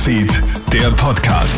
Newsfeed, 0.00 0.42
der 0.72 0.90
Podcast. 0.92 1.54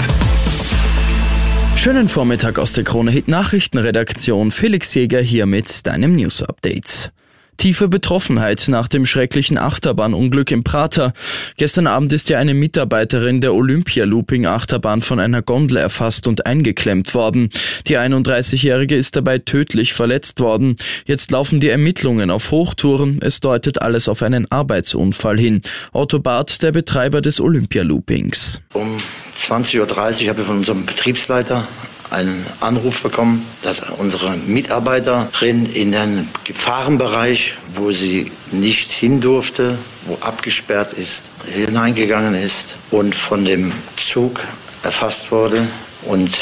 Schönen 1.77 2.09
Vormittag 2.09 2.59
aus 2.59 2.73
der 2.73 2.83
Krone 2.83 3.13
Hit 3.13 3.29
Nachrichtenredaktion. 3.29 4.51
Felix 4.51 4.95
Jäger 4.95 5.21
hier 5.21 5.47
mit 5.47 5.87
deinem 5.87 6.17
News 6.17 6.43
Update. 6.43 7.13
Tiefe 7.63 7.87
Betroffenheit 7.87 8.65
nach 8.67 8.89
dem 8.89 9.07
schrecklichen 9.07 9.57
Achterbahnunglück 9.57 10.51
im 10.51 10.65
Prater. 10.65 11.13
Gestern 11.59 11.87
Abend 11.87 12.13
ist 12.13 12.29
ja 12.29 12.41
eine 12.41 12.55
Mitarbeiterin 12.55 13.41
der 13.41 13.55
Olympia 13.55 14.05
Looping 14.05 14.47
Achterbahn 14.47 15.01
von 15.01 15.21
einer 15.21 15.43
Gondel 15.43 15.77
erfasst 15.77 16.27
und 16.27 16.45
eingeklemmt 16.45 17.15
worden. 17.15 17.51
Die 17.87 17.97
31-Jährige 17.97 18.97
ist 18.97 19.15
dabei 19.15 19.39
tödlich 19.39 19.93
verletzt 19.93 20.41
worden. 20.41 20.75
Jetzt 21.07 21.31
laufen 21.31 21.61
die 21.61 21.69
Ermittlungen 21.69 22.33
auf 22.33 22.51
Hochtouren. 22.51 23.21
Es 23.23 23.39
deutet 23.39 23.81
alles 23.81 24.09
auf 24.09 24.25
einen 24.25 24.51
Arbeitsunfall 24.51 25.39
hin. 25.39 25.63
Otto 25.93 26.19
Barth, 26.19 26.65
der 26.65 26.73
Betreiber 26.73 27.21
des 27.21 27.41
Olympia 27.41 27.85
Loopings. 27.85 28.61
Um 28.75 28.99
20.30 29.37 29.79
Uhr 29.79 30.31
habe 30.31 30.41
ich 30.41 30.47
von 30.49 30.57
unserem 30.57 30.85
Betriebsleiter 30.85 31.69
einen 32.13 32.47
Anruf 32.61 33.03
bekommen, 33.03 33.47
dass 33.63 33.81
unsere 33.91 34.37
Mitarbeiterin 34.37 35.67
in 35.67 35.95
einen 35.95 36.29
Gefahrenbereich, 36.45 37.57
wo 37.75 37.91
sie 37.91 38.31
nicht 38.53 38.91
hin 38.93 39.21
durfte, 39.21 39.79
wo 40.07 40.19
abgesperrt 40.21 40.93
ist, 40.93 41.31
hineingegangen 41.53 42.35
ist 42.35 42.75
und 42.91 43.15
von 43.15 43.45
dem 43.45 43.73
Zug 43.97 44.41
erfasst 44.83 45.33
wurde 45.33 45.67
und 46.03 46.39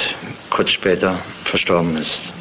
kurz 0.50 0.70
später 0.72 1.18
verstorben 1.44 1.96
ist. 1.96 2.39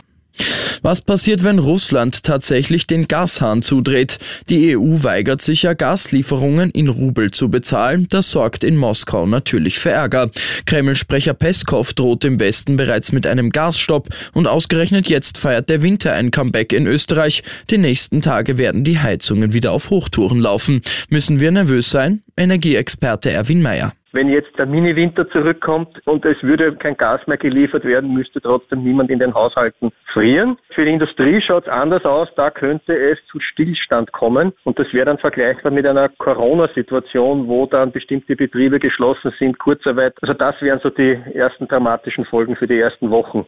Was 0.82 1.02
passiert, 1.02 1.44
wenn 1.44 1.60
Russland 1.60 2.24
tatsächlich 2.24 2.88
den 2.88 3.08
Gashahn 3.08 3.62
zudreht? 3.62 4.18
Die 4.50 4.78
EU 4.78 5.04
weigert 5.04 5.42
sich 5.42 5.64
ja 5.64 5.74
Gaslieferungen 5.74 6.70
in 6.72 6.88
Rubel 6.88 7.32
zu 7.32 7.50
bezahlen. 7.50 8.08
Das 8.10 8.32
sorgt 8.32 8.64
in 8.64 8.78
Moskau 8.78 9.26
natürlich 9.26 9.80
für 9.80 9.92
Ärger. 9.92 10.32
Kreml-Sprecher 10.66 11.34
Peskov 11.34 11.94
droht 11.94 12.24
im 12.24 12.40
Westen 12.40 12.78
bereits 12.78 13.12
mit 13.12 13.28
einem 13.28 13.50
Gasstopp 13.50 14.10
und 14.34 14.48
ausgerechnet 14.48 15.10
jetzt 15.10 15.38
feiert 15.38 15.70
der 15.70 15.82
Winter 15.82 16.14
ein 16.14 16.32
Comeback 16.32 16.74
in 16.74 16.88
Österreich. 16.88 17.44
Die 17.70 17.78
nächsten 17.78 18.22
Tage 18.22 18.58
werden 18.58 18.84
die 18.84 19.00
Heizungen 19.00 19.54
wieder 19.54 19.72
auf 19.72 19.90
Hochtouren 19.90 20.40
laufen. 20.40 20.82
Müssen 21.10 21.40
wir 21.40 21.52
nervös 21.52 21.90
sein? 21.90 22.22
Energieexperte 22.38 23.32
Erwin 23.32 23.62
Mayer. 23.62 23.94
Wenn 24.12 24.30
jetzt 24.30 24.58
der 24.58 24.66
Mini-Winter 24.66 25.30
zurückkommt 25.30 26.02
und 26.06 26.26
es 26.26 26.42
würde 26.42 26.76
kein 26.76 26.98
Gas 26.98 27.22
mehr 27.28 27.38
geliefert 27.38 27.86
werden, 27.86 28.12
müsste 28.12 28.42
trotzdem 28.42 28.84
niemand 28.84 29.12
in 29.12 29.20
den 29.20 29.36
Haushalten 29.36 29.92
frieren. 30.12 30.58
Für 30.74 30.84
die 30.84 30.92
Industrie 30.92 31.40
schaut 31.42 31.68
es 31.68 31.70
anders 31.70 32.04
aus. 32.06 32.28
Da 32.36 32.50
könnte 32.50 32.98
es 32.98 33.20
zu 33.32 33.40
Stillstand 33.40 34.12
kommen. 34.12 34.54
Und 34.64 34.80
das 34.80 34.92
wäre 34.94 35.06
dann 35.06 35.20
vergleichbar 35.20 35.72
mit 35.72 35.86
einer 35.86 36.10
Corona-Situation, 36.10 37.48
wo 37.48 37.68
dann 37.68 37.92
bestimmte 37.92 38.36
Betriebe 38.36 38.80
geschlossen 38.80 39.32
sind, 39.38 39.60
Kurzarbeit. 39.60 40.16
Also 40.22 40.34
das 40.34 40.60
wären 40.62 40.80
so 40.80 40.90
die 40.90 41.20
ersten 41.34 41.68
dramatischen 41.68 42.26
Folgen 42.26 42.56
für 42.56 42.68
die 42.68 42.80
ersten 42.80 43.12
Wochen. 43.12 43.46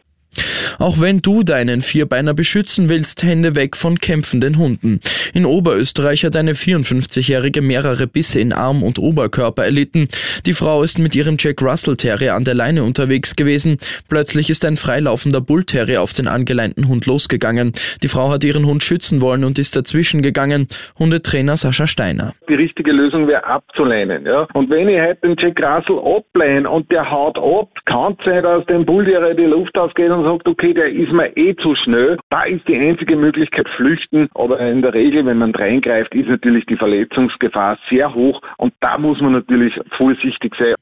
Auch 0.78 1.00
wenn 1.00 1.20
du 1.20 1.42
deinen 1.42 1.80
Vierbeiner 1.80 2.34
beschützen 2.34 2.88
willst, 2.88 3.22
Hände 3.22 3.54
weg 3.54 3.76
von 3.76 3.98
kämpfenden 3.98 4.58
Hunden. 4.58 5.00
In 5.34 5.46
Oberösterreich 5.46 6.24
hat 6.24 6.36
eine 6.36 6.52
54-Jährige 6.52 7.62
mehrere 7.62 8.06
Bisse 8.06 8.40
in 8.40 8.52
Arm 8.52 8.82
und 8.82 8.98
Oberkörper 8.98 9.64
erlitten. 9.64 10.08
Die 10.46 10.52
Frau 10.52 10.82
ist 10.82 10.98
mit 10.98 11.14
ihrem 11.14 11.36
Jack 11.38 11.62
Russell 11.62 11.96
Terrier 11.96 12.34
an 12.34 12.44
der 12.44 12.54
Leine 12.54 12.84
unterwegs 12.84 13.36
gewesen. 13.36 13.78
Plötzlich 14.08 14.50
ist 14.50 14.64
ein 14.64 14.76
freilaufender 14.76 15.40
Bull 15.40 15.64
Terrier 15.64 16.02
auf 16.02 16.12
den 16.12 16.28
angeleinten 16.28 16.88
Hund 16.88 17.06
losgegangen. 17.06 17.72
Die 18.02 18.08
Frau 18.08 18.30
hat 18.30 18.44
ihren 18.44 18.66
Hund 18.66 18.82
schützen 18.82 19.20
wollen 19.20 19.44
und 19.44 19.58
ist 19.58 19.76
dazwischen 19.76 20.22
gegangen. 20.22 20.68
Hundetrainer 20.98 21.56
Sascha 21.56 21.86
Steiner. 21.86 22.34
Die 22.48 22.54
richtige 22.54 22.92
Lösung 22.92 23.26
wäre 23.28 23.44
abzulehnen. 23.44 24.26
Ja? 24.26 24.46
Und 24.54 24.70
wenn 24.70 24.88
ich 24.88 24.98
halt 24.98 25.22
den 25.22 25.36
Jack 25.38 25.60
Russell 25.60 25.98
ablehne 25.98 26.68
und 26.68 26.90
der 26.90 27.10
haut 27.10 27.38
ab, 27.38 27.68
kann 27.86 28.16
es 28.18 28.24
sein, 28.24 28.42
dass 28.42 28.64
dem 28.66 28.84
Bull 28.84 29.04
Terrier 29.04 29.34
die 29.34 29.44
Luft 29.44 29.76
ausgeht 29.76 30.10
und 30.10 30.24
sagt, 30.24 30.46
okay, 30.46 30.61
okay, 30.62 30.74
der 30.74 30.92
ist 30.92 31.12
mir 31.12 31.36
eh 31.36 31.54
zu 31.56 31.74
schnell. 31.74 32.18
Da 32.30 32.44
ist 32.44 32.66
die 32.68 32.76
einzige 32.76 33.16
Möglichkeit 33.16 33.68
flüchten. 33.76 34.28
Aber 34.34 34.60
in 34.60 34.82
der 34.82 34.94
Regel, 34.94 35.26
wenn 35.26 35.38
man 35.38 35.54
reingreift, 35.54 36.14
ist 36.14 36.28
natürlich 36.28 36.64
die 36.66 36.76
Verletzungsgefahr 36.76 37.78
sehr 37.90 38.14
hoch. 38.14 38.40
Und 38.58 38.72
da 38.80 38.98
muss 38.98 39.20
man 39.20 39.32
natürlich 39.32 39.74
vorsichtig 39.96 40.54
sein. 40.58 40.74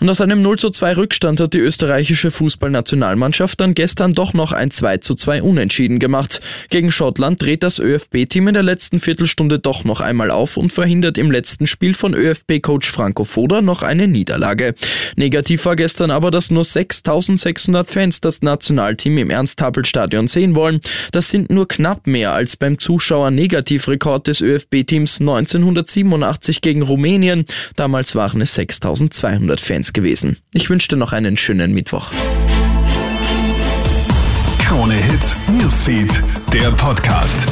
Und 0.00 0.10
aus 0.10 0.20
einem 0.20 0.42
0 0.42 0.58
zu 0.58 0.70
2 0.70 0.96
Rückstand 0.96 1.40
hat 1.40 1.54
die 1.54 1.58
österreichische 1.58 2.30
Fußballnationalmannschaft 2.30 3.60
dann 3.60 3.74
gestern 3.74 4.12
doch 4.12 4.34
noch 4.34 4.52
ein 4.52 4.70
2 4.70 4.98
zu 4.98 5.14
2 5.14 5.42
Unentschieden 5.42 5.98
gemacht. 5.98 6.40
Gegen 6.70 6.90
Schottland 6.90 7.42
dreht 7.42 7.62
das 7.62 7.78
ÖFB-Team 7.78 8.48
in 8.48 8.54
der 8.54 8.62
letzten 8.62 9.00
Viertelstunde 9.00 9.58
doch 9.58 9.84
noch 9.84 10.00
einmal 10.00 10.30
auf 10.30 10.56
und 10.56 10.72
verhindert 10.72 11.18
im 11.18 11.30
letzten 11.30 11.66
Spiel 11.66 11.94
von 11.94 12.14
ÖFB-Coach 12.14 12.90
Franco 12.90 13.24
Foda 13.24 13.62
noch 13.62 13.82
eine 13.82 14.08
Niederlage. 14.08 14.74
Negativ 15.16 15.64
war 15.64 15.76
gestern 15.76 16.10
aber, 16.10 16.30
dass 16.30 16.50
nur 16.50 16.64
6600 16.64 17.88
Fans 17.88 18.20
das 18.20 18.42
Nationalteam 18.42 19.18
im 19.18 19.30
Ernst-Happel-Stadion 19.30 20.28
sehen 20.28 20.54
wollen. 20.54 20.80
Das 21.12 21.30
sind 21.30 21.50
nur 21.50 21.68
knapp 21.68 22.06
mehr 22.06 22.32
als 22.32 22.56
beim 22.56 22.78
Zuschauer-Negativrekord 22.78 24.26
des 24.26 24.40
ÖFB-Teams 24.40 25.20
1987 25.20 26.60
gegen 26.60 26.82
Rumänien. 26.82 27.44
Damals 27.76 28.14
waren 28.14 28.40
es 28.40 28.54
6200 28.54 29.60
Fans. 29.60 29.85
1 29.86 29.92
gewesen. 29.92 30.38
Ich 30.52 30.70
wünsche 30.70 30.88
dir 30.88 30.96
noch 30.96 31.12
einen 31.12 31.36
schönen 31.36 31.72
Mittwoch. 31.72 32.10
Krone 34.58 34.94
Hits, 34.94 35.36
Newsfeed, 35.48 36.22
der 36.52 36.72
Podcast. 36.72 37.46